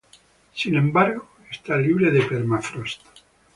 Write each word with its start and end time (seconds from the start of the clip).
Sin 0.55 0.77
embargo, 0.77 1.27
está 1.51 1.77
libre 1.77 2.09
de 2.09 2.23
permafrost. 2.23 3.03